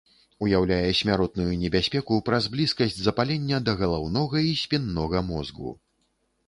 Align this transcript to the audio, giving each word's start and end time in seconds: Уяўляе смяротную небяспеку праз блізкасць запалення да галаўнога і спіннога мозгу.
Уяўляе 0.43 0.87
смяротную 0.99 1.49
небяспеку 1.63 2.17
праз 2.31 2.49
блізкасць 2.57 2.99
запалення 3.09 3.61
да 3.69 3.77
галаўнога 3.83 4.37
і 4.49 4.61
спіннога 4.65 5.19
мозгу. 5.31 5.81